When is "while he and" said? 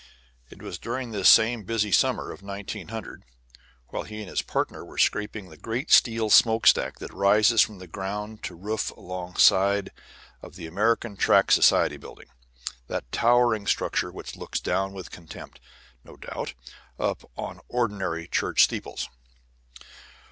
3.89-4.29